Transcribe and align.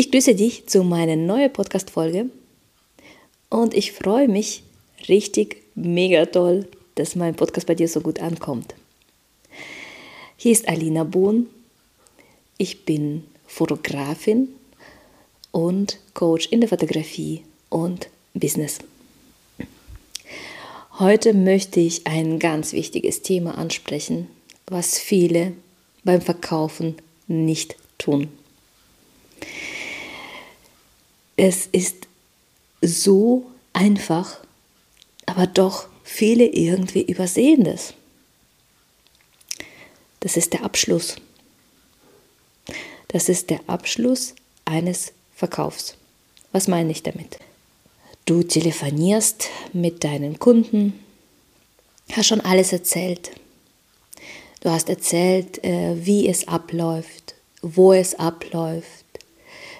Ich 0.00 0.10
grüße 0.10 0.34
dich 0.34 0.66
zu 0.66 0.82
meiner 0.82 1.14
neuen 1.14 1.52
Podcast-Folge 1.52 2.30
und 3.50 3.74
ich 3.74 3.92
freue 3.92 4.28
mich 4.28 4.62
richtig 5.10 5.58
mega 5.74 6.24
toll, 6.24 6.66
dass 6.94 7.16
mein 7.16 7.34
Podcast 7.34 7.66
bei 7.66 7.74
dir 7.74 7.86
so 7.86 8.00
gut 8.00 8.18
ankommt. 8.18 8.74
Hier 10.38 10.52
ist 10.52 10.66
Alina 10.68 11.04
Bohn. 11.04 11.48
Ich 12.56 12.86
bin 12.86 13.24
Fotografin 13.46 14.48
und 15.50 15.98
Coach 16.14 16.48
in 16.50 16.60
der 16.60 16.70
Fotografie 16.70 17.42
und 17.68 18.08
Business. 18.32 18.78
Heute 20.98 21.34
möchte 21.34 21.78
ich 21.80 22.06
ein 22.06 22.38
ganz 22.38 22.72
wichtiges 22.72 23.20
Thema 23.20 23.58
ansprechen, 23.58 24.28
was 24.66 24.98
viele 24.98 25.52
beim 26.04 26.22
Verkaufen 26.22 26.94
nicht 27.26 27.76
tun. 27.98 28.39
Es 31.42 31.68
ist 31.72 32.06
so 32.82 33.46
einfach, 33.72 34.40
aber 35.24 35.46
doch 35.46 35.88
viele 36.04 36.44
irgendwie 36.44 37.00
übersehen 37.00 37.64
das. 37.64 37.94
Das 40.20 40.36
ist 40.36 40.52
der 40.52 40.64
Abschluss. 40.64 41.16
Das 43.08 43.30
ist 43.30 43.48
der 43.48 43.60
Abschluss 43.68 44.34
eines 44.66 45.14
Verkaufs. 45.34 45.96
Was 46.52 46.68
meine 46.68 46.92
ich 46.92 47.02
damit? 47.02 47.38
Du 48.26 48.42
telefonierst 48.42 49.48
mit 49.72 50.04
deinen 50.04 50.38
Kunden, 50.38 51.02
hast 52.12 52.26
schon 52.26 52.42
alles 52.42 52.70
erzählt. 52.70 53.30
Du 54.60 54.68
hast 54.68 54.90
erzählt, 54.90 55.64
äh, 55.64 56.04
wie 56.04 56.28
es 56.28 56.46
abläuft, 56.48 57.34
wo 57.62 57.94
es 57.94 58.14
abläuft, 58.16 59.06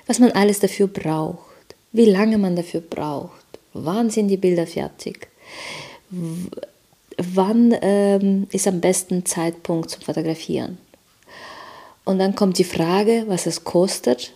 was 0.07 0.21
man 0.21 0.33
alles 0.33 0.59
dafür 0.59 0.87
braucht 0.87 1.50
wie 1.93 2.07
lange 2.07 2.39
man 2.39 2.57
dafür 2.57 2.81
braucht, 2.81 3.59
wann 3.73 4.11
sind 4.11 4.29
die 4.29 4.37
Bilder 4.37 4.67
fertig, 4.67 5.29
wann 7.19 7.75
ähm, 7.83 8.47
ist 8.53 8.67
am 8.67 8.81
besten 8.81 9.25
Zeitpunkt 9.27 9.91
zum 9.91 10.03
Fotografieren. 10.03 10.79
Und 12.05 12.19
dann 12.19 12.35
kommt 12.35 12.59
die 12.59 12.65
Frage, 12.65 13.25
was 13.29 13.47
es 13.47 13.63
kostet. 13.63 14.33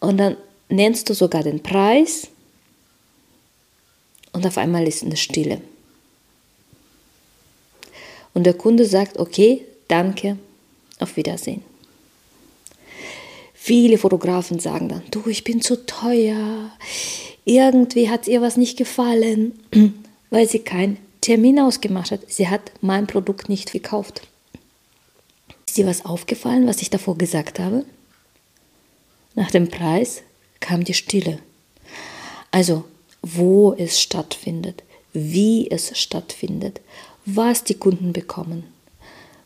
Und 0.00 0.18
dann 0.18 0.36
nennst 0.68 1.08
du 1.08 1.14
sogar 1.14 1.42
den 1.42 1.62
Preis 1.62 2.28
und 4.32 4.46
auf 4.46 4.58
einmal 4.58 4.86
ist 4.86 5.02
eine 5.02 5.16
Stille. 5.16 5.60
Und 8.34 8.44
der 8.44 8.54
Kunde 8.54 8.84
sagt, 8.84 9.18
okay, 9.18 9.64
danke, 9.88 10.38
auf 11.00 11.16
Wiedersehen. 11.16 11.64
Viele 13.60 13.98
Fotografen 13.98 14.60
sagen 14.60 14.88
dann, 14.88 15.02
du, 15.10 15.28
ich 15.28 15.42
bin 15.42 15.60
zu 15.60 15.84
teuer. 15.84 16.70
Irgendwie 17.44 18.08
hat 18.08 18.28
ihr 18.28 18.40
was 18.40 18.56
nicht 18.56 18.78
gefallen, 18.78 19.58
weil 20.30 20.48
sie 20.48 20.60
keinen 20.60 20.96
Termin 21.20 21.58
ausgemacht 21.58 22.12
hat. 22.12 22.20
Sie 22.28 22.48
hat 22.48 22.70
mein 22.82 23.08
Produkt 23.08 23.48
nicht 23.48 23.72
gekauft. 23.72 24.22
Ist 25.66 25.76
dir 25.76 25.86
was 25.86 26.04
aufgefallen, 26.04 26.68
was 26.68 26.80
ich 26.82 26.88
davor 26.88 27.18
gesagt 27.18 27.58
habe? 27.58 27.84
Nach 29.34 29.50
dem 29.50 29.68
Preis 29.68 30.22
kam 30.60 30.84
die 30.84 30.94
Stille. 30.94 31.40
Also, 32.52 32.84
wo 33.22 33.74
es 33.74 34.00
stattfindet, 34.00 34.84
wie 35.12 35.68
es 35.68 35.98
stattfindet, 35.98 36.80
was 37.26 37.64
die 37.64 37.74
Kunden 37.74 38.12
bekommen, 38.12 38.64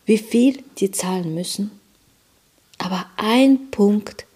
wie 0.04 0.18
viel 0.18 0.62
die 0.78 0.90
zahlen 0.90 1.34
müssen 1.34 1.70
aber 2.82 3.06
ein 3.16 3.70
Punkt 3.70 4.26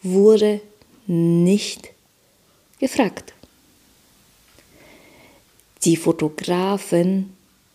wurde 0.00 0.60
nicht 1.08 1.88
gefragt. 2.78 3.34
Die 5.82 5.96
Fotografen 5.96 7.34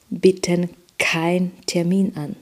bitten 0.10 0.70
keinen 0.98 1.52
Termin 1.66 2.16
an. 2.16 2.38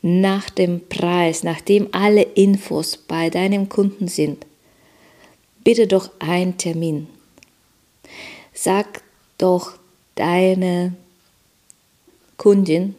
Nach 0.00 0.48
dem 0.48 0.88
Preis, 0.88 1.42
nachdem 1.42 1.88
alle 1.90 2.22
Infos 2.22 2.96
bei 2.96 3.30
deinem 3.30 3.68
Kunden 3.68 4.06
sind, 4.06 4.46
bitte 5.64 5.88
doch 5.88 6.10
einen 6.20 6.56
Termin. 6.56 7.08
Sag 8.54 9.02
doch 9.38 9.72
deine 10.14 10.94
Kundin, 12.36 12.94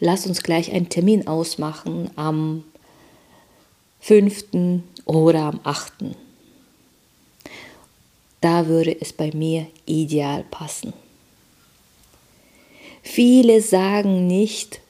lass 0.00 0.26
uns 0.26 0.42
gleich 0.42 0.72
einen 0.72 0.88
Termin 0.88 1.26
ausmachen 1.26 2.10
am 2.16 2.64
5. 4.00 4.44
oder 5.04 5.44
am 5.44 5.60
8. 5.64 5.92
Da 8.40 8.66
würde 8.66 9.00
es 9.00 9.12
bei 9.12 9.30
mir 9.34 9.66
ideal 9.86 10.44
passen. 10.50 10.92
Viele 13.02 13.60
sagen 13.62 14.26
nicht 14.26 14.80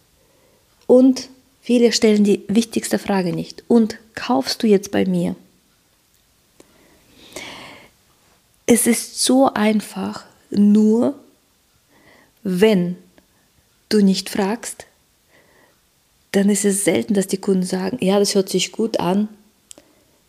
und 0.87 1.28
viele 1.60 1.92
stellen 1.92 2.25
die 2.25 2.42
wichtigste 2.48 2.98
Frage 2.98 3.32
nicht. 3.32 3.65
Und 3.69 3.98
kaufst 4.15 4.62
du 4.62 4.66
jetzt 4.66 4.91
bei 4.91 5.04
mir? 5.04 5.36
Es 8.66 8.86
ist 8.86 9.22
so 9.22 9.53
einfach, 9.53 10.25
nur 10.50 11.15
wenn 12.42 12.97
du 13.88 14.03
nicht 14.03 14.31
fragst, 14.31 14.86
dann 16.34 16.49
ist 16.50 16.65
es 16.65 16.84
selten, 16.84 17.15
dass 17.15 17.28
die 17.28 17.39
Kunden 17.39 17.62
sagen, 17.62 17.99
ja, 18.00 18.19
das 18.19 18.34
hört 18.34 18.49
sich 18.49 18.72
gut 18.72 18.99
an, 18.99 19.28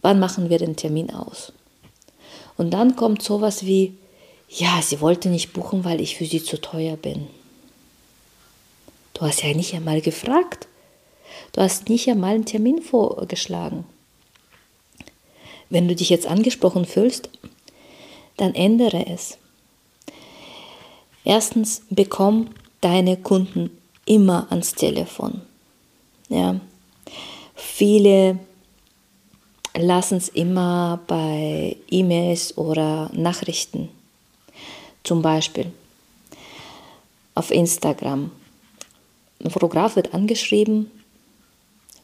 wann 0.01 0.19
machen 0.19 0.49
wir 0.49 0.59
den 0.59 0.75
Termin 0.75 1.09
aus? 1.09 1.51
Und 2.57 2.71
dann 2.71 2.95
kommt 2.95 3.23
sowas 3.23 3.65
wie, 3.65 3.97
ja, 4.47 4.81
sie 4.83 5.01
wollte 5.01 5.29
nicht 5.29 5.53
buchen, 5.53 5.83
weil 5.83 5.99
ich 5.99 6.15
für 6.15 6.25
sie 6.25 6.43
zu 6.43 6.61
teuer 6.61 6.95
bin. 6.95 7.27
Du 9.15 9.21
hast 9.21 9.41
ja 9.41 9.53
nicht 9.53 9.73
einmal 9.73 10.01
gefragt. 10.01 10.67
Du 11.53 11.61
hast 11.61 11.89
nicht 11.89 12.07
einmal 12.07 12.35
einen 12.35 12.45
Termin 12.45 12.81
vorgeschlagen. 12.81 13.85
Wenn 15.69 15.87
du 15.87 15.95
dich 15.95 16.09
jetzt 16.09 16.27
angesprochen 16.27 16.85
fühlst, 16.85 17.29
dann 18.37 18.53
ändere 18.53 19.07
es. 19.07 19.37
Erstens, 21.23 21.81
bekomm 21.89 22.51
deine 22.81 23.17
Kunden 23.17 23.71
immer 24.05 24.47
ans 24.51 24.73
Telefon. 24.75 25.41
Ja. 26.29 26.59
Viele 27.55 28.39
lassen 29.77 30.17
es 30.17 30.29
immer 30.29 30.99
bei 31.07 31.75
E-Mails 31.89 32.57
oder 32.57 33.09
Nachrichten. 33.13 33.89
Zum 35.03 35.21
Beispiel 35.21 35.71
auf 37.35 37.51
Instagram. 37.51 38.31
Ein 39.43 39.51
Fotograf 39.51 39.95
wird 39.95 40.13
angeschrieben. 40.13 40.89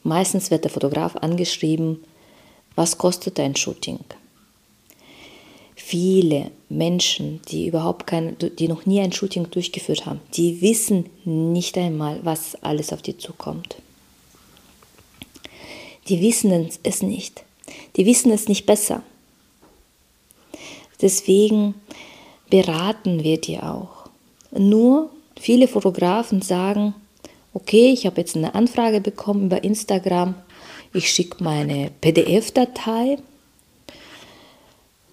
Meistens 0.03 0.51
wird 0.51 0.63
der 0.65 0.71
Fotograf 0.71 1.15
angeschrieben, 1.15 2.03
was 2.75 2.97
kostet 2.97 3.39
ein 3.39 3.55
Shooting? 3.55 3.99
Viele 5.75 6.51
Menschen, 6.69 7.41
die 7.49 7.67
überhaupt 7.67 8.07
kein, 8.07 8.35
die 8.37 8.67
noch 8.67 8.85
nie 8.85 9.01
ein 9.01 9.11
Shooting 9.11 9.49
durchgeführt 9.51 10.05
haben, 10.05 10.21
die 10.33 10.61
wissen 10.61 11.09
nicht 11.25 11.77
einmal, 11.77 12.19
was 12.23 12.55
alles 12.63 12.93
auf 12.93 13.01
die 13.01 13.17
zukommt. 13.17 13.75
Die 16.11 16.19
wissen 16.19 16.69
es 16.83 17.01
nicht. 17.01 17.45
Die 17.95 18.05
wissen 18.05 18.33
es 18.33 18.49
nicht 18.49 18.65
besser. 18.65 19.01
Deswegen 21.01 21.73
beraten 22.49 23.23
wir 23.23 23.39
die 23.39 23.59
auch. 23.59 24.09
Nur 24.51 25.09
viele 25.39 25.69
Fotografen 25.69 26.41
sagen, 26.41 26.93
okay, 27.53 27.93
ich 27.93 28.05
habe 28.05 28.19
jetzt 28.19 28.35
eine 28.35 28.55
Anfrage 28.55 28.99
bekommen 28.99 29.45
über 29.45 29.63
Instagram, 29.63 30.35
ich 30.93 31.09
schicke 31.09 31.41
meine 31.41 31.91
PDF-Datei. 32.01 33.17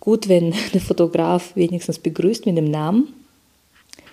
Gut, 0.00 0.28
wenn 0.28 0.52
der 0.75 0.81
Fotograf 0.81 1.55
wenigstens 1.55 2.00
begrüßt 2.00 2.44
mit 2.44 2.56
dem 2.56 2.73
Namen. 2.73 3.14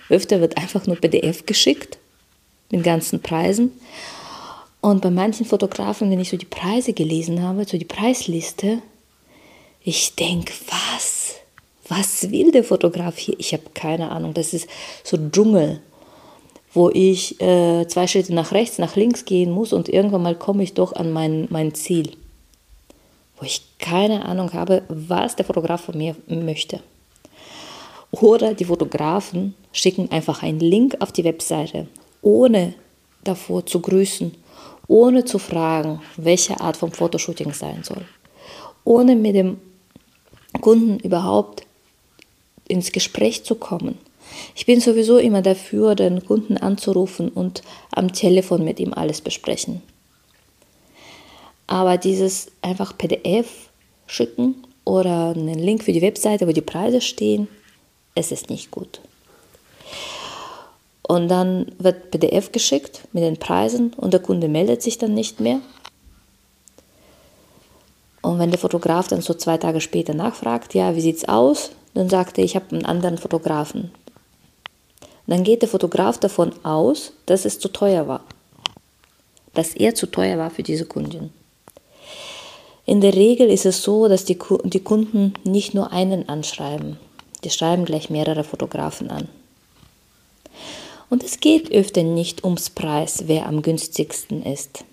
Öfter 0.10 0.40
wird 0.40 0.58
einfach 0.58 0.86
nur 0.86 0.98
PDF 0.98 1.48
geschickt 1.48 1.98
mit 2.70 2.84
ganzen 2.84 3.24
Preisen. 3.24 3.72
Und 4.86 5.02
bei 5.02 5.10
manchen 5.10 5.48
Fotografen, 5.48 6.12
wenn 6.12 6.20
ich 6.20 6.30
so 6.30 6.38
die 6.38 6.46
Preise 6.46 6.94
gelesen 6.94 7.42
habe, 7.42 7.66
so 7.66 7.76
die 7.76 7.86
Preisliste, 7.86 8.84
ich 9.84 10.14
denke, 10.14 10.54
was? 10.68 11.38
Was 11.88 12.30
will 12.30 12.52
der 12.52 12.64
Fotograf 12.64 13.18
hier? 13.18 13.34
Ich 13.40 13.54
habe 13.54 13.64
keine 13.74 14.12
Ahnung. 14.12 14.36
Das 14.36 14.54
ist 14.54 14.70
so 15.04 15.18
Dschungel, 15.18 15.82
wo 16.72 16.92
ich 16.92 17.42
äh, 17.42 17.88
zwei 17.88 18.06
Schritte 18.06 18.36
nach 18.36 18.52
rechts, 18.52 18.78
nach 18.78 18.96
links 18.96 19.26
gehen 19.26 19.50
muss 19.50 19.74
und 19.74 19.90
irgendwann 19.90 20.22
mal 20.22 20.36
komme 20.36 20.62
ich 20.62 20.76
doch 20.76 20.94
an 20.94 21.12
mein, 21.12 21.48
mein 21.50 21.74
Ziel, 21.74 22.12
wo 23.40 23.46
ich 23.48 23.64
keine 23.80 24.26
Ahnung 24.26 24.54
habe, 24.54 24.84
was 24.88 25.36
der 25.36 25.46
Fotograf 25.46 25.82
von 25.82 25.98
mir 25.98 26.16
möchte. 26.28 26.80
Oder 28.12 28.54
die 28.54 28.66
Fotografen 28.66 29.56
schicken 29.72 30.12
einfach 30.12 30.44
einen 30.44 30.60
Link 30.60 30.98
auf 31.00 31.12
die 31.12 31.24
Webseite, 31.24 31.88
ohne 32.22 32.76
davor 33.24 33.66
zu 33.66 33.80
grüßen 33.80 34.45
ohne 34.88 35.26
zu 35.26 35.40
fragen, 35.40 36.02
welche 36.18 36.60
Art 36.60 36.78
von 36.78 36.92
Fotoshooting 36.92 37.54
sein 37.54 37.84
soll, 37.84 38.06
ohne 38.84 39.16
mit 39.16 39.36
dem 39.36 39.58
Kunden 40.62 41.00
überhaupt 41.00 41.64
ins 42.68 42.92
Gespräch 42.92 43.44
zu 43.44 43.56
kommen. 43.56 43.98
Ich 44.56 44.66
bin 44.66 44.82
sowieso 44.82 45.18
immer 45.18 45.42
dafür, 45.42 45.96
den 45.96 46.26
Kunden 46.26 46.58
anzurufen 46.58 47.30
und 47.30 47.62
am 47.92 48.14
Telefon 48.14 48.64
mit 48.64 48.80
ihm 48.80 48.94
alles 48.94 49.22
besprechen. 49.22 49.82
Aber 51.68 51.98
dieses 51.98 52.52
einfach 52.62 52.98
PDF 52.98 53.70
schicken 54.08 54.56
oder 54.84 55.30
einen 55.30 55.60
Link 55.60 55.84
für 55.84 55.94
die 55.94 56.02
Webseite, 56.02 56.48
wo 56.48 56.52
die 56.52 56.62
Preise 56.62 57.02
stehen, 57.02 57.48
es 58.14 58.32
ist 58.32 58.50
nicht 58.50 58.72
gut. 58.72 59.02
Und 61.08 61.28
dann 61.28 61.68
wird 61.78 62.10
PDF 62.10 62.52
geschickt 62.52 63.08
mit 63.14 63.22
den 63.22 63.38
Preisen 63.38 63.94
und 63.94 64.12
der 64.12 64.22
Kunde 64.22 64.48
meldet 64.48 64.82
sich 64.82 64.98
dann 64.98 65.14
nicht 65.14 65.40
mehr. 65.40 65.60
Und 68.24 68.40
wenn 68.40 68.50
der 68.50 68.60
Fotograf 68.60 69.08
dann 69.08 69.22
so 69.22 69.36
zwei 69.36 69.58
Tage 69.58 69.82
später 69.82 70.16
nachfragt, 70.16 70.74
ja, 70.74 70.96
wie 70.96 71.02
sieht's 71.02 71.26
aus? 71.26 71.70
Dann 71.94 72.10
sagt 72.10 72.40
er, 72.40 72.44
ich 72.44 72.56
habe 72.56 72.72
einen 72.72 72.86
anderen 72.86 73.20
Fotografen. 73.20 73.92
Dann 75.28 75.44
geht 75.44 75.62
der 75.62 75.70
Fotograf 75.70 76.18
davon 76.18 76.54
aus, 76.64 77.14
dass 77.28 77.46
es 77.46 77.60
zu 77.60 77.68
teuer 77.68 78.08
war. 78.08 78.22
Dass 79.54 79.76
er 79.76 79.94
zu 79.94 80.08
teuer 80.08 80.40
war 80.40 80.50
für 80.50 80.64
diese 80.64 80.86
Kundin. 80.86 81.32
In 82.88 83.00
der 83.00 83.14
Regel 83.14 83.50
ist 83.50 83.68
es 83.68 83.84
so, 83.84 84.08
dass 84.08 84.26
die, 84.26 84.40
die 84.64 84.80
Kunden 84.80 85.34
nicht 85.44 85.76
nur 85.76 85.92
einen 85.92 86.28
anschreiben. 86.30 86.98
Die 87.44 87.52
schreiben 87.52 87.86
gleich 87.86 88.10
mehrere 88.10 88.44
Fotografen 88.44 89.12
an. 89.12 89.28
Und 91.10 91.24
es 91.24 91.40
geht 91.40 91.72
öfter 91.72 92.04
nicht 92.04 92.44
ums 92.44 92.70
Preis, 92.70 93.24
wer 93.28 93.46
am 93.48 93.62
günstigsten 93.62 94.44
ist. 94.44 94.84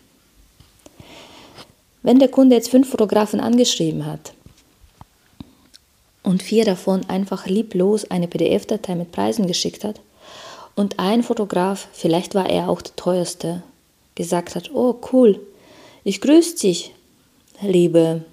Wenn 2.03 2.19
der 2.19 2.29
Kunde 2.29 2.56
jetzt 2.56 2.70
fünf 2.70 2.91
Fotografen 2.91 3.41
angeschrieben 3.41 4.06
hat 4.06 4.35
und 6.23 6.43
vier 6.43 6.64
davon 6.64 7.09
einfach 7.09 7.47
lieblos 7.47 8.11
eine 8.11 8.29
PDF-Datei 8.29 8.97
mit 8.97 9.12
Preisen 9.12 9.47
geschickt 9.47 9.85
hat 9.85 10.00
und 10.75 10.99
ein 10.99 11.23
Fotograf, 11.23 11.88
vielleicht 11.93 12.35
war 12.35 12.50
er 12.50 12.69
auch 12.69 12.82
der 12.82 12.97
teuerste, 12.97 13.62
gesagt 14.15 14.55
hat, 14.55 14.70
oh 14.75 15.00
cool, 15.12 15.41
ich 16.05 16.20
grüße 16.20 16.56
dich, 16.56 16.93
liebe, 17.61 18.25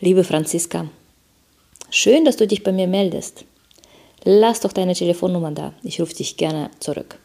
liebe 0.00 0.22
Franziska. 0.22 0.86
Schön, 1.90 2.24
dass 2.24 2.36
du 2.36 2.46
dich 2.46 2.62
bei 2.62 2.72
mir 2.72 2.86
meldest. 2.86 3.44
Lass 4.24 4.60
doch 4.60 4.72
deine 4.72 4.94
Telefonnummer 4.94 5.50
da, 5.50 5.72
ich 5.82 6.00
rufe 6.00 6.14
dich 6.14 6.36
gerne 6.36 6.70
zurück. 6.78 7.18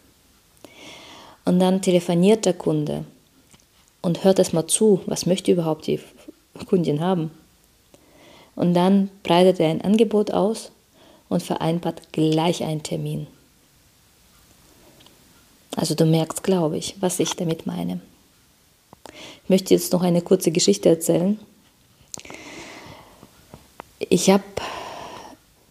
Und 1.45 1.59
dann 1.59 1.81
telefoniert 1.81 2.45
der 2.45 2.53
Kunde 2.53 3.05
und 4.01 4.23
hört 4.23 4.39
erstmal 4.39 4.67
zu, 4.67 5.01
was 5.05 5.25
möchte 5.25 5.51
überhaupt 5.51 5.87
die 5.87 5.99
Kundin 6.65 6.99
haben. 6.99 7.31
Und 8.55 8.73
dann 8.73 9.09
breitet 9.23 9.59
er 9.59 9.69
ein 9.69 9.81
Angebot 9.81 10.31
aus 10.31 10.71
und 11.29 11.43
vereinbart 11.43 12.11
gleich 12.11 12.63
einen 12.63 12.83
Termin. 12.83 13.27
Also 15.75 15.93
du 15.93 16.05
merkst, 16.05 16.43
glaube 16.43 16.77
ich, 16.77 16.95
was 16.99 17.19
ich 17.19 17.35
damit 17.35 17.67
meine. 17.67 18.01
Ich 19.43 19.49
möchte 19.49 19.73
jetzt 19.75 19.93
noch 19.93 20.01
eine 20.01 20.23
kurze 20.23 20.51
Geschichte 20.51 20.89
erzählen. 20.89 21.39
Ich 23.99 24.29
habe 24.31 24.43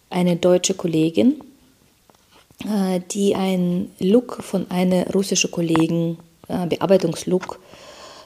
eine 0.09 0.35
deutsche 0.35 0.73
Kollegin, 0.73 1.41
äh, 2.65 3.01
die 3.11 3.35
einen 3.35 3.91
Look 3.99 4.43
von 4.43 4.69
einer 4.71 5.07
russischen 5.11 5.51
Kollegin, 5.51 6.17
äh, 6.47 6.65
Bearbeitungslook 6.67 7.59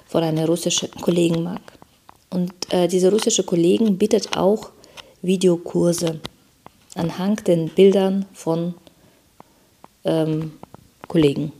von 0.07 0.23
einer 0.23 0.45
russischen 0.45 0.91
Kollegen 1.01 1.43
mag. 1.43 1.61
Und 2.29 2.53
äh, 2.71 2.87
diese 2.87 3.11
russische 3.11 3.43
Kollegin 3.43 3.97
bietet 3.97 4.37
auch 4.37 4.69
Videokurse 5.21 6.19
anhand 6.95 7.47
den 7.47 7.69
Bildern 7.69 8.25
von 8.33 8.73
ähm, 10.03 10.53
Kollegen. 11.07 11.51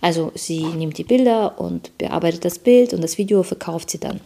Also 0.00 0.30
sie 0.34 0.62
nimmt 0.62 0.98
die 0.98 1.04
Bilder 1.04 1.58
und 1.60 1.96
bearbeitet 1.98 2.44
das 2.44 2.58
Bild 2.58 2.92
und 2.92 3.02
das 3.02 3.18
Video 3.18 3.42
verkauft 3.42 3.90
sie 3.90 3.98
dann. 3.98 4.20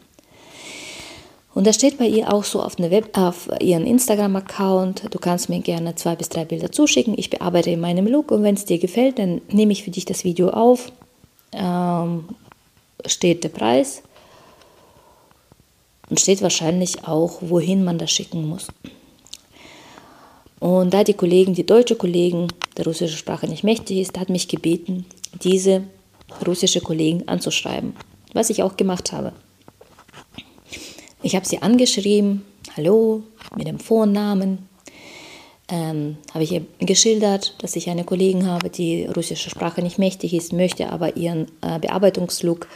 Und 1.60 1.66
da 1.66 1.74
steht 1.74 1.98
bei 1.98 2.06
ihr 2.06 2.32
auch 2.32 2.44
so 2.44 2.62
auf, 2.62 2.78
Web, 2.78 3.18
auf 3.18 3.50
ihren 3.60 3.84
Instagram-Account, 3.84 5.02
du 5.10 5.18
kannst 5.18 5.50
mir 5.50 5.60
gerne 5.60 5.94
zwei 5.94 6.16
bis 6.16 6.30
drei 6.30 6.46
Bilder 6.46 6.72
zuschicken, 6.72 7.12
ich 7.18 7.28
bearbeite 7.28 7.68
in 7.68 7.80
meinem 7.80 8.06
Look. 8.06 8.30
Und 8.30 8.42
wenn 8.44 8.54
es 8.54 8.64
dir 8.64 8.78
gefällt, 8.78 9.18
dann 9.18 9.42
nehme 9.50 9.72
ich 9.72 9.84
für 9.84 9.90
dich 9.90 10.06
das 10.06 10.24
Video 10.24 10.48
auf, 10.48 10.90
ähm, 11.52 12.30
steht 13.04 13.44
der 13.44 13.50
Preis. 13.50 14.02
Und 16.08 16.18
steht 16.18 16.40
wahrscheinlich 16.40 17.06
auch, 17.06 17.42
wohin 17.42 17.84
man 17.84 17.98
das 17.98 18.10
schicken 18.10 18.48
muss. 18.48 18.68
Und 20.60 20.94
da 20.94 21.04
die 21.04 21.12
Kollegen, 21.12 21.52
die 21.52 21.66
deutsche 21.66 21.96
Kollegen 21.96 22.48
der 22.78 22.86
russischen 22.86 23.18
Sprache 23.18 23.46
nicht 23.46 23.64
mächtig 23.64 23.98
ist, 23.98 24.18
hat 24.18 24.30
mich 24.30 24.48
gebeten, 24.48 25.04
diese 25.42 25.82
russische 26.46 26.80
Kollegen 26.80 27.28
anzuschreiben, 27.28 27.94
was 28.32 28.48
ich 28.48 28.62
auch 28.62 28.78
gemacht 28.78 29.12
habe. 29.12 29.34
Ich 31.22 31.36
habe 31.36 31.46
sie 31.46 31.60
angeschrieben, 31.60 32.46
hallo, 32.76 33.22
mit 33.54 33.66
dem 33.66 33.78
Vornamen, 33.78 34.68
ähm, 35.68 36.16
habe 36.32 36.44
ich 36.44 36.52
ihr 36.52 36.62
geschildert, 36.78 37.54
dass 37.62 37.76
ich 37.76 37.90
eine 37.90 38.04
Kollegin 38.04 38.46
habe, 38.46 38.70
die 38.70 39.04
russische 39.04 39.50
Sprache 39.50 39.82
nicht 39.82 39.98
mächtig 39.98 40.32
ist, 40.32 40.52
möchte 40.52 40.90
aber 40.90 41.16
ihren 41.16 41.46
äh, 41.60 41.78
Bearbeitungslook. 41.78 42.66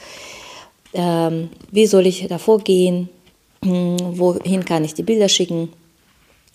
Ähm, 0.93 1.49
wie 1.71 1.87
soll 1.87 2.07
ich 2.07 2.27
da 2.29 2.39
vorgehen? 2.39 3.09
Hm, 3.63 3.97
wohin 4.19 4.65
kann 4.65 4.85
ich 4.85 4.93
die 4.93 5.03
Bilder 5.03 5.31
schicken? 5.31 5.73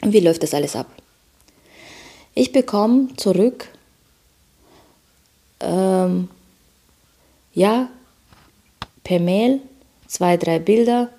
Wie 0.02 0.20
läuft 0.20 0.44
das 0.44 0.54
alles 0.54 0.76
ab? 0.76 0.88
Ich 2.36 2.52
bekomme 2.52 3.08
zurück, 3.18 3.68
ähm, 5.60 6.30
ja, 7.54 7.90
per 9.04 9.20
Mail 9.20 9.60
zwei, 10.08 10.38
drei 10.38 10.60
Bilder 10.60 11.10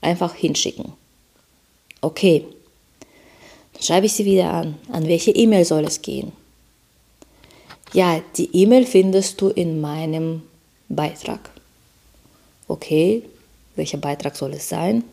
einfach 0.00 0.34
hinschicken. 0.34 0.92
Okay, 2.00 2.44
dann 3.72 3.82
schreibe 3.82 4.06
ich 4.06 4.12
sie 4.12 4.24
wieder 4.24 4.52
an. 4.52 4.76
An 4.90 5.06
welche 5.06 5.30
E-Mail 5.30 5.64
soll 5.64 5.84
es 5.84 6.02
gehen? 6.02 6.32
Ja, 7.92 8.20
die 8.36 8.50
E-Mail 8.52 8.84
findest 8.86 9.40
du 9.40 9.48
in 9.48 9.80
meinem 9.80 10.42
Beitrag. 10.88 11.50
Okay, 12.66 13.22
welcher 13.76 13.98
Beitrag 13.98 14.36
soll 14.36 14.52
es 14.52 14.68
sein? 14.68 15.04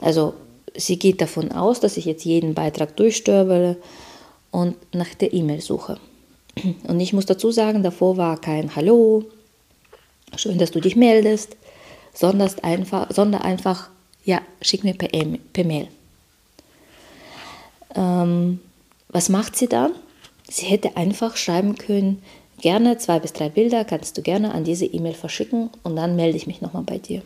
Also 0.00 0.34
sie 0.74 0.98
geht 0.98 1.20
davon 1.20 1.52
aus, 1.52 1.78
dass 1.80 1.96
ich 1.96 2.04
jetzt 2.04 2.24
jeden 2.24 2.54
Beitrag 2.54 2.96
durchstöbere 2.96 3.76
und 4.50 4.76
nach 4.94 5.14
der 5.14 5.32
E-Mail 5.32 5.60
suche. 5.60 5.98
Und 6.88 7.00
ich 7.00 7.12
muss 7.12 7.26
dazu 7.26 7.50
sagen, 7.50 7.82
davor 7.82 8.16
war 8.16 8.40
kein 8.40 8.74
Hallo, 8.74 9.24
schön, 10.36 10.58
dass 10.58 10.70
du 10.70 10.80
dich 10.80 10.96
meldest, 10.96 11.56
sondern 12.12 12.50
einfach, 12.62 13.10
sondern 13.10 13.42
einfach 13.42 13.88
ja, 14.24 14.40
schick 14.60 14.84
mir 14.84 14.94
per, 14.94 15.12
e 15.12 15.38
per 15.52 15.64
Mail. 15.64 15.88
Ähm, 17.94 18.60
was 19.08 19.28
macht 19.28 19.56
sie 19.56 19.68
dann? 19.68 19.92
Sie 20.48 20.66
hätte 20.66 20.96
einfach 20.96 21.36
schreiben 21.36 21.76
können, 21.76 22.22
gerne 22.60 22.98
zwei 22.98 23.18
bis 23.18 23.32
drei 23.32 23.48
Bilder 23.48 23.84
kannst 23.84 24.16
du 24.16 24.22
gerne 24.22 24.52
an 24.54 24.64
diese 24.64 24.86
E-Mail 24.86 25.14
verschicken 25.14 25.70
und 25.82 25.96
dann 25.96 26.16
melde 26.16 26.36
ich 26.36 26.46
mich 26.46 26.60
nochmal 26.60 26.84
bei 26.84 26.98
dir. 26.98 27.22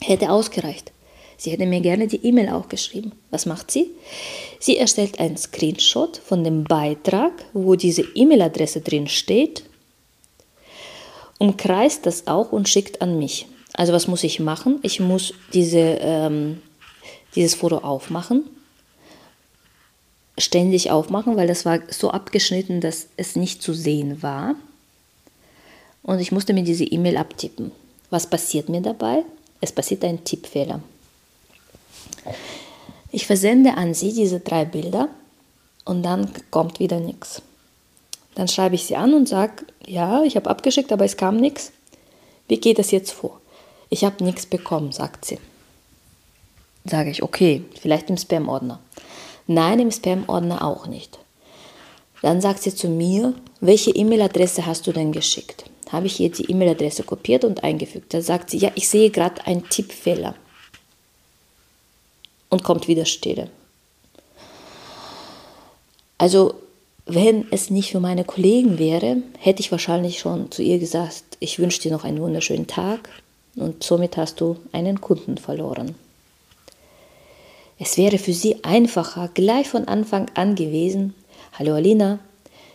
Hätte 0.00 0.30
ausgereicht. 0.30 0.92
Sie 1.36 1.50
hätte 1.50 1.64
mir 1.64 1.80
gerne 1.80 2.06
die 2.06 2.24
E-Mail 2.24 2.50
auch 2.50 2.68
geschrieben. 2.68 3.12
Was 3.30 3.46
macht 3.46 3.70
sie? 3.70 3.90
Sie 4.58 4.76
erstellt 4.76 5.18
einen 5.18 5.38
Screenshot 5.38 6.18
von 6.18 6.44
dem 6.44 6.64
Beitrag, 6.64 7.32
wo 7.54 7.76
diese 7.76 8.02
E-Mail-Adresse 8.14 8.82
drin 8.82 9.08
steht, 9.08 9.64
umkreist 11.40 12.04
das 12.04 12.26
auch 12.26 12.52
und 12.52 12.68
schickt 12.68 13.00
an 13.02 13.18
mich. 13.18 13.46
Also 13.72 13.92
was 13.92 14.06
muss 14.06 14.22
ich 14.22 14.40
machen? 14.40 14.78
Ich 14.82 15.00
muss 15.00 15.32
diese, 15.54 15.78
ähm, 15.78 16.60
dieses 17.34 17.54
Foto 17.54 17.78
aufmachen, 17.78 18.44
ständig 20.38 20.90
aufmachen, 20.90 21.36
weil 21.36 21.48
das 21.48 21.64
war 21.64 21.80
so 21.88 22.10
abgeschnitten, 22.10 22.80
dass 22.80 23.06
es 23.16 23.36
nicht 23.36 23.62
zu 23.62 23.72
sehen 23.72 24.22
war. 24.22 24.54
Und 26.02 26.20
ich 26.20 26.30
musste 26.30 26.52
mir 26.52 26.62
diese 26.62 26.84
E-Mail 26.84 27.16
abtippen. 27.16 27.72
Was 28.10 28.28
passiert 28.28 28.68
mir 28.68 28.82
dabei? 28.82 29.24
Es 29.62 29.72
passiert 29.72 30.04
ein 30.04 30.24
Tippfehler. 30.24 30.80
Ich 33.12 33.26
versende 33.26 33.74
an 33.74 33.94
sie 33.94 34.12
diese 34.12 34.40
drei 34.40 34.66
Bilder 34.66 35.08
und 35.86 36.02
dann 36.02 36.30
kommt 36.50 36.80
wieder 36.80 37.00
nichts. 37.00 37.42
Dann 38.34 38.48
schreibe 38.48 38.74
ich 38.74 38.84
sie 38.84 38.96
an 38.96 39.14
und 39.14 39.28
sage, 39.28 39.64
ja, 39.86 40.22
ich 40.22 40.36
habe 40.36 40.48
abgeschickt, 40.50 40.92
aber 40.92 41.04
es 41.04 41.16
kam 41.16 41.36
nichts. 41.36 41.72
Wie 42.48 42.58
geht 42.58 42.78
das 42.78 42.90
jetzt 42.90 43.12
vor? 43.12 43.40
Ich 43.90 44.04
habe 44.04 44.24
nichts 44.24 44.46
bekommen, 44.46 44.92
sagt 44.92 45.24
sie. 45.24 45.38
Sage 46.84 47.10
ich, 47.10 47.22
okay, 47.22 47.64
vielleicht 47.80 48.08
im 48.08 48.16
Spam-Ordner. 48.16 48.80
Nein, 49.46 49.80
im 49.80 49.90
Spam-Ordner 49.90 50.64
auch 50.64 50.86
nicht. 50.86 51.18
Dann 52.22 52.40
sagt 52.40 52.62
sie 52.62 52.74
zu 52.74 52.88
mir, 52.88 53.34
welche 53.60 53.90
E-Mail-Adresse 53.90 54.66
hast 54.66 54.86
du 54.86 54.92
denn 54.92 55.12
geschickt? 55.12 55.64
Habe 55.90 56.06
ich 56.06 56.20
ihr 56.20 56.30
die 56.30 56.50
E-Mail-Adresse 56.50 57.02
kopiert 57.02 57.44
und 57.44 57.64
eingefügt. 57.64 58.14
Da 58.14 58.22
sagt 58.22 58.50
sie, 58.50 58.58
ja, 58.58 58.70
ich 58.74 58.88
sehe 58.88 59.10
gerade 59.10 59.44
einen 59.46 59.68
Tippfehler. 59.68 60.34
Und 62.48 62.62
kommt 62.64 62.88
wieder 62.88 63.04
Stille. 63.04 63.50
Also, 66.18 66.54
wenn 67.14 67.46
es 67.50 67.70
nicht 67.70 67.90
für 67.90 68.00
meine 68.00 68.24
Kollegen 68.24 68.78
wäre, 68.78 69.18
hätte 69.38 69.60
ich 69.60 69.70
wahrscheinlich 69.70 70.18
schon 70.18 70.50
zu 70.50 70.62
ihr 70.62 70.78
gesagt, 70.78 71.24
ich 71.40 71.58
wünsche 71.58 71.80
dir 71.80 71.92
noch 71.92 72.04
einen 72.04 72.20
wunderschönen 72.20 72.66
Tag 72.66 73.08
und 73.56 73.82
somit 73.82 74.16
hast 74.16 74.40
du 74.40 74.56
einen 74.72 75.00
Kunden 75.00 75.38
verloren. 75.38 75.94
Es 77.78 77.96
wäre 77.96 78.18
für 78.18 78.34
sie 78.34 78.62
einfacher, 78.64 79.30
gleich 79.32 79.68
von 79.68 79.86
Anfang 79.88 80.30
an 80.34 80.54
gewesen, 80.54 81.14
Hallo 81.58 81.74
Alina, 81.74 82.18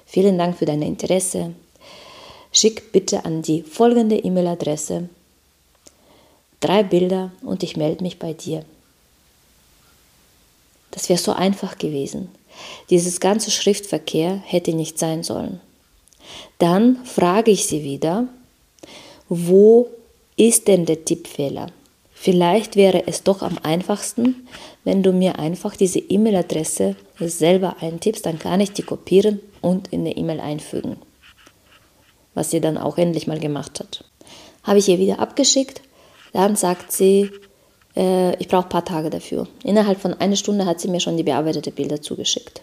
vielen 0.06 0.38
Dank 0.38 0.58
für 0.58 0.66
dein 0.66 0.82
Interesse. 0.82 1.54
Schick 2.52 2.92
bitte 2.92 3.26
an 3.26 3.42
die 3.42 3.64
folgende 3.64 4.18
E-Mail-Adresse 4.18 5.10
drei 6.66 6.84
Bilder 6.84 7.32
und 7.42 7.64
ich 7.64 7.78
melde 7.78 8.04
mich 8.04 8.18
bei 8.18 8.34
dir. 8.34 8.66
Das 10.92 11.10
wäre 11.10 11.20
so 11.20 11.34
einfach 11.34 11.78
gewesen. 11.78 12.30
Dieses 12.90 13.20
ganze 13.20 13.52
Schriftverkehr 13.52 14.42
hätte 14.46 14.74
nicht 14.74 15.00
sein 15.00 15.24
sollen. 15.24 15.60
Dann 16.60 17.04
frage 17.06 17.52
ich 17.52 17.66
sie 17.66 17.84
wieder, 17.84 18.28
wo 19.30 19.90
ist 20.38 20.68
denn 20.68 20.86
der 20.86 21.06
Tippfehler? 21.06 21.68
Vielleicht 22.14 22.76
wäre 22.76 23.08
es 23.08 23.24
doch 23.24 23.42
am 23.42 23.60
einfachsten, 23.62 24.48
wenn 24.84 25.04
du 25.04 25.12
mir 25.12 25.38
einfach 25.38 25.76
diese 25.76 26.00
E-Mail-Adresse 26.00 26.96
selber 27.20 27.78
eintippst, 27.82 28.26
dann 28.26 28.40
kann 28.40 28.62
ich 28.62 28.72
die 28.72 28.84
kopieren 28.84 29.42
und 29.62 29.90
in 29.92 30.02
eine 30.02 30.16
E-Mail 30.16 30.40
einfügen. 30.40 30.98
Was 32.34 32.52
sie 32.52 32.62
dann 32.62 32.78
auch 32.78 32.98
endlich 32.98 33.28
mal 33.28 33.40
gemacht 33.40 33.80
hat. 33.80 34.04
Habe 34.64 34.80
ich 34.80 34.90
ihr 34.90 35.00
wieder 35.00 35.20
abgeschickt, 35.20 35.82
dann 36.34 36.56
sagt 36.56 36.92
sie, 36.92 37.32
äh, 37.96 38.36
ich 38.38 38.48
brauche 38.48 38.66
ein 38.66 38.70
paar 38.70 38.86
Tage 38.86 39.10
dafür. 39.10 39.48
Innerhalb 39.64 40.00
von 40.00 40.14
einer 40.14 40.36
Stunde 40.36 40.66
hat 40.66 40.80
sie 40.80 40.88
mir 40.88 41.00
schon 41.00 41.18
die 41.18 41.24
bearbeiteten 41.24 41.74
Bilder 41.74 42.02
zugeschickt. 42.02 42.62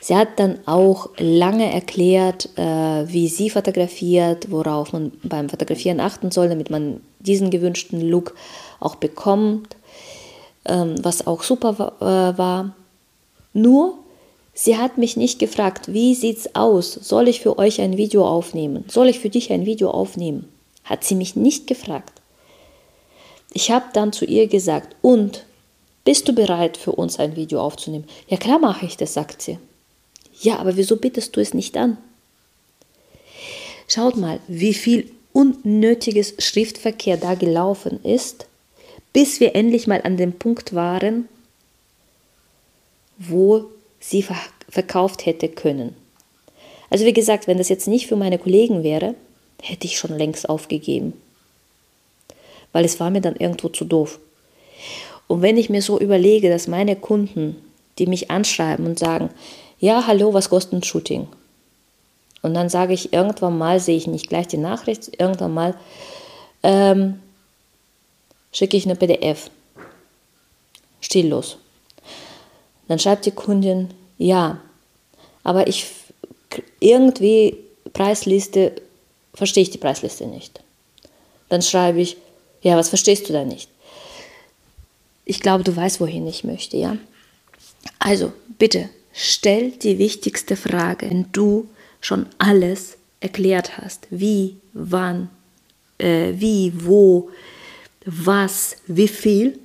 Sie 0.00 0.16
hat 0.16 0.40
dann 0.40 0.58
auch 0.66 1.10
lange 1.18 1.70
erklärt, 1.70 2.48
äh, 2.56 2.62
wie 2.62 3.28
sie 3.28 3.50
fotografiert, 3.50 4.50
worauf 4.50 4.92
man 4.92 5.12
beim 5.22 5.50
Fotografieren 5.50 6.00
achten 6.00 6.30
soll, 6.30 6.48
damit 6.48 6.70
man 6.70 7.00
diesen 7.18 7.50
gewünschten 7.50 8.00
Look 8.00 8.34
auch 8.80 8.96
bekommt, 8.96 9.76
ähm, 10.64 10.94
was 11.02 11.26
auch 11.26 11.42
super 11.42 11.92
äh, 12.00 12.38
war. 12.38 12.74
Nur, 13.52 13.98
sie 14.54 14.78
hat 14.78 14.96
mich 14.96 15.18
nicht 15.18 15.38
gefragt, 15.38 15.92
wie 15.92 16.14
sieht's 16.14 16.54
aus? 16.54 16.92
Soll 16.92 17.28
ich 17.28 17.40
für 17.40 17.58
euch 17.58 17.80
ein 17.80 17.98
Video 17.98 18.26
aufnehmen? 18.26 18.84
Soll 18.88 19.08
ich 19.08 19.20
für 19.20 19.30
dich 19.30 19.52
ein 19.52 19.66
Video 19.66 19.90
aufnehmen? 19.90 20.48
Hat 20.84 21.04
sie 21.04 21.14
mich 21.14 21.36
nicht 21.36 21.66
gefragt. 21.66 22.19
Ich 23.52 23.70
habe 23.70 23.86
dann 23.92 24.12
zu 24.12 24.24
ihr 24.24 24.46
gesagt, 24.46 24.96
und 25.02 25.44
bist 26.04 26.28
du 26.28 26.32
bereit 26.32 26.76
für 26.76 26.92
uns 26.92 27.18
ein 27.18 27.36
Video 27.36 27.60
aufzunehmen? 27.60 28.06
Ja 28.28 28.36
klar 28.36 28.58
mache 28.58 28.86
ich 28.86 28.96
das, 28.96 29.14
sagt 29.14 29.42
sie. 29.42 29.58
Ja, 30.40 30.58
aber 30.58 30.76
wieso 30.76 30.96
bittest 30.96 31.36
du 31.36 31.40
es 31.40 31.52
nicht 31.52 31.76
an? 31.76 31.98
Schaut 33.88 34.16
mal, 34.16 34.40
wie 34.46 34.74
viel 34.74 35.10
unnötiges 35.32 36.34
Schriftverkehr 36.38 37.16
da 37.16 37.34
gelaufen 37.34 38.02
ist, 38.04 38.46
bis 39.12 39.40
wir 39.40 39.54
endlich 39.54 39.86
mal 39.86 40.00
an 40.02 40.16
dem 40.16 40.32
Punkt 40.32 40.74
waren, 40.74 41.28
wo 43.18 43.64
sie 43.98 44.24
verkauft 44.68 45.26
hätte 45.26 45.48
können. 45.48 45.94
Also 46.88 47.04
wie 47.04 47.12
gesagt, 47.12 47.46
wenn 47.46 47.58
das 47.58 47.68
jetzt 47.68 47.86
nicht 47.86 48.06
für 48.06 48.16
meine 48.16 48.38
Kollegen 48.38 48.82
wäre, 48.82 49.14
hätte 49.62 49.86
ich 49.86 49.98
schon 49.98 50.16
längst 50.16 50.48
aufgegeben. 50.48 51.12
Weil 52.72 52.84
es 52.84 53.00
war 53.00 53.10
mir 53.10 53.20
dann 53.20 53.36
irgendwo 53.36 53.68
zu 53.68 53.84
doof. 53.84 54.18
Und 55.26 55.42
wenn 55.42 55.56
ich 55.56 55.70
mir 55.70 55.82
so 55.82 55.98
überlege, 55.98 56.50
dass 56.50 56.66
meine 56.66 56.96
Kunden, 56.96 57.56
die 57.98 58.06
mich 58.06 58.30
anschreiben 58.30 58.86
und 58.86 58.98
sagen, 58.98 59.30
ja, 59.78 60.06
hallo, 60.06 60.34
was 60.34 60.50
kostet 60.50 60.74
ein 60.74 60.82
Shooting? 60.82 61.28
Und 62.42 62.54
dann 62.54 62.68
sage 62.68 62.94
ich, 62.94 63.12
irgendwann 63.12 63.58
mal 63.58 63.80
sehe 63.80 63.96
ich 63.96 64.06
nicht 64.06 64.28
gleich 64.28 64.48
die 64.48 64.56
Nachricht, 64.56 65.20
irgendwann 65.20 65.54
mal 65.54 65.74
ähm, 66.62 67.20
schicke 68.52 68.76
ich 68.76 68.86
eine 68.86 68.96
PDF. 68.96 69.50
Stilllos. 71.00 71.58
Dann 72.88 72.98
schreibt 72.98 73.26
die 73.26 73.30
Kundin, 73.30 73.90
ja, 74.18 74.60
aber 75.44 75.66
ich 75.68 75.86
irgendwie 76.80 77.56
Preisliste, 77.92 78.72
verstehe 79.32 79.62
ich 79.62 79.70
die 79.70 79.78
Preisliste 79.78 80.26
nicht. 80.26 80.60
Dann 81.48 81.62
schreibe 81.62 82.00
ich, 82.00 82.16
ja, 82.62 82.76
was 82.76 82.88
verstehst 82.88 83.28
du 83.28 83.32
da 83.32 83.44
nicht? 83.44 83.68
Ich 85.24 85.40
glaube, 85.40 85.64
du 85.64 85.74
weißt, 85.74 86.00
wohin 86.00 86.26
ich 86.26 86.44
möchte, 86.44 86.76
ja? 86.76 86.96
Also, 87.98 88.32
bitte, 88.58 88.90
Stell 89.12 89.72
die 89.72 89.98
wichtigste 89.98 90.56
Frage, 90.56 91.10
wenn 91.10 91.30
du 91.32 91.68
schon 92.00 92.26
alles 92.38 92.96
erklärt 93.20 93.78
hast. 93.78 94.06
Wie, 94.10 94.56
wann, 94.72 95.28
äh, 95.98 96.32
wie, 96.36 96.72
wo, 96.74 97.30
was, 98.06 98.76
wie 98.86 99.08
viel. 99.08 99.58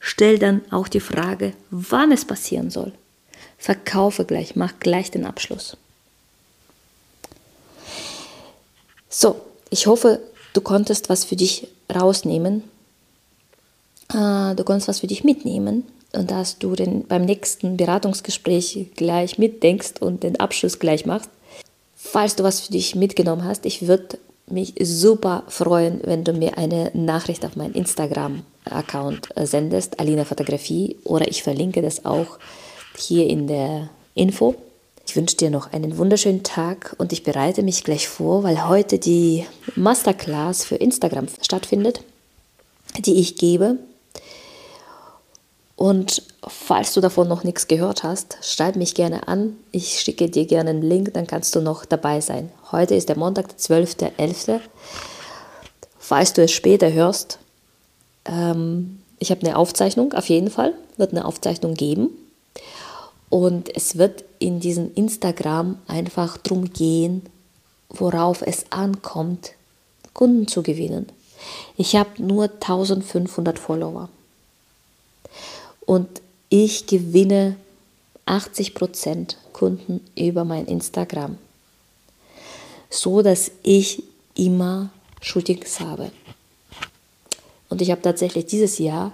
Stell 0.00 0.38
dann 0.38 0.62
auch 0.70 0.88
die 0.88 1.00
Frage, 1.00 1.52
wann 1.70 2.12
es 2.12 2.24
passieren 2.24 2.70
soll. 2.70 2.92
Verkaufe 3.58 4.24
gleich, 4.24 4.56
mach 4.56 4.78
gleich 4.80 5.10
den 5.10 5.26
Abschluss. 5.26 5.76
So, 9.08 9.40
ich 9.70 9.86
hoffe, 9.86 10.20
du 10.54 10.60
konntest 10.60 11.08
was 11.08 11.24
für 11.24 11.36
dich 11.36 11.68
rausnehmen. 11.94 12.64
Äh, 14.12 14.54
du 14.54 14.64
konntest 14.64 14.88
was 14.88 15.00
für 15.00 15.06
dich 15.06 15.24
mitnehmen 15.24 15.84
und 16.12 16.30
dass 16.30 16.58
du 16.58 16.74
den, 16.74 17.06
beim 17.06 17.24
nächsten 17.24 17.76
Beratungsgespräch 17.76 18.90
gleich 18.96 19.38
mitdenkst 19.38 20.00
und 20.00 20.22
den 20.22 20.40
Abschluss 20.40 20.78
gleich 20.78 21.06
machst. 21.06 21.30
Falls 21.96 22.36
du 22.36 22.44
was 22.44 22.60
für 22.60 22.72
dich 22.72 22.94
mitgenommen 22.94 23.44
hast, 23.44 23.66
ich 23.66 23.86
würde 23.86 24.18
mich 24.46 24.74
super 24.80 25.44
freuen, 25.48 26.00
wenn 26.04 26.24
du 26.24 26.32
mir 26.32 26.56
eine 26.56 26.90
Nachricht 26.94 27.44
auf 27.44 27.56
meinen 27.56 27.74
Instagram-Account 27.74 29.28
sendest, 29.42 30.00
Alina 30.00 30.24
Fotografie, 30.24 30.96
oder 31.04 31.28
ich 31.28 31.42
verlinke 31.42 31.82
das 31.82 32.06
auch 32.06 32.38
hier 32.96 33.26
in 33.26 33.46
der 33.46 33.90
Info. 34.14 34.54
Ich 35.08 35.16
wünsche 35.16 35.38
dir 35.38 35.48
noch 35.48 35.72
einen 35.72 35.96
wunderschönen 35.96 36.42
Tag 36.42 36.94
und 36.98 37.14
ich 37.14 37.22
bereite 37.22 37.62
mich 37.62 37.82
gleich 37.82 38.08
vor, 38.08 38.42
weil 38.42 38.68
heute 38.68 38.98
die 38.98 39.46
Masterclass 39.74 40.66
für 40.66 40.74
Instagram 40.74 41.28
stattfindet, 41.40 42.02
die 42.98 43.14
ich 43.14 43.36
gebe. 43.36 43.78
Und 45.76 46.24
falls 46.46 46.92
du 46.92 47.00
davon 47.00 47.26
noch 47.26 47.42
nichts 47.42 47.68
gehört 47.68 48.02
hast, 48.02 48.36
schreib 48.42 48.76
mich 48.76 48.94
gerne 48.94 49.28
an. 49.28 49.56
Ich 49.72 49.98
schicke 49.98 50.28
dir 50.28 50.44
gerne 50.44 50.68
einen 50.68 50.82
Link, 50.82 51.14
dann 51.14 51.26
kannst 51.26 51.56
du 51.56 51.62
noch 51.62 51.86
dabei 51.86 52.20
sein. 52.20 52.52
Heute 52.70 52.94
ist 52.94 53.08
der 53.08 53.16
Montag, 53.16 53.48
der 53.48 53.56
12.11. 53.56 54.60
Falls 55.98 56.34
du 56.34 56.42
es 56.42 56.52
später 56.52 56.92
hörst, 56.92 57.38
ähm, 58.26 58.98
ich 59.18 59.30
habe 59.30 59.40
eine 59.40 59.56
Aufzeichnung, 59.56 60.12
auf 60.12 60.28
jeden 60.28 60.50
Fall, 60.50 60.74
wird 60.98 61.12
eine 61.12 61.24
Aufzeichnung 61.24 61.72
geben. 61.72 62.10
Und 63.30 63.74
es 63.76 63.98
wird 63.98 64.24
in 64.38 64.60
diesem 64.60 64.94
Instagram 64.94 65.78
einfach 65.86 66.38
darum 66.38 66.72
gehen, 66.72 67.22
worauf 67.90 68.42
es 68.42 68.70
ankommt, 68.70 69.52
Kunden 70.14 70.48
zu 70.48 70.62
gewinnen. 70.62 71.06
Ich 71.76 71.94
habe 71.94 72.22
nur 72.22 72.44
1500 72.44 73.58
Follower 73.58 74.08
und 75.86 76.08
ich 76.48 76.86
gewinne 76.86 77.56
80% 78.26 79.36
Kunden 79.52 80.00
über 80.16 80.44
mein 80.44 80.66
Instagram, 80.66 81.38
so 82.90 83.22
dass 83.22 83.50
ich 83.62 84.02
immer 84.34 84.90
Shootings 85.20 85.80
habe. 85.80 86.10
Und 87.68 87.82
ich 87.82 87.90
habe 87.90 88.02
tatsächlich 88.02 88.46
dieses 88.46 88.78
Jahr 88.78 89.12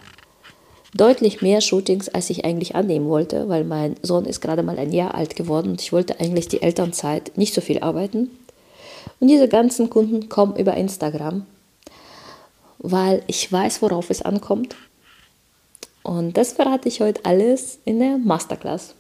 deutlich 0.95 1.43
mehr 1.43 1.61
Shootings, 1.61 2.09
als 2.09 2.31
ich 2.31 2.45
eigentlich 2.45 2.75
annehmen 2.75 3.09
wollte, 3.09 3.49
weil 3.49 3.65
mein 3.65 3.97
Sohn 4.03 4.25
ist 4.25 4.41
gerade 4.41 4.63
mal 4.63 4.79
ein 4.79 4.93
Jahr 4.93 5.15
alt 5.15 5.37
geworden 5.37 5.73
und 5.73 5.83
ich 5.83 5.93
wollte 5.93 6.21
eigentlich 6.21 6.49
die 6.49 6.63
Elternzeit 6.63 7.37
nicht 7.37 7.55
so 7.55 7.61
viel 7.61 7.81
arbeiten. 7.81 8.31
Und 9.21 9.29
diese 9.29 9.49
ganzen 9.49 9.91
Kunden 9.91 10.29
kommen 10.29 10.57
über 10.57 10.75
Instagram, 10.75 11.47
weil 12.79 13.23
ich 13.27 13.51
weiß, 13.51 13.83
worauf 13.83 14.11
es 14.11 14.23
ankommt 14.23 14.77
und 16.05 16.37
das 16.37 16.53
verrate 16.53 16.87
ich 16.87 17.01
heute 17.01 17.25
alles 17.25 17.79
in 17.87 17.99
der 17.99 18.19
Masterclass. 18.19 18.95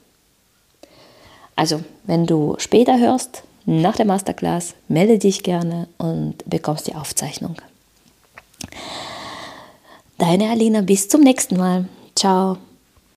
Also, 1.54 1.84
wenn 2.04 2.26
du 2.26 2.56
später 2.58 2.98
hörst, 2.98 3.44
nach 3.66 3.94
der 3.94 4.06
Masterclass, 4.06 4.74
melde 4.88 5.18
dich 5.18 5.42
gerne 5.42 5.86
und 5.98 6.38
bekommst 6.46 6.86
die 6.86 6.94
Aufzeichnung. 6.94 7.56
Deine 10.18 10.50
Alina, 10.50 10.80
bis 10.80 11.08
zum 11.08 11.22
nächsten 11.22 11.56
Mal. 11.56 11.86
Ciao. 12.14 12.58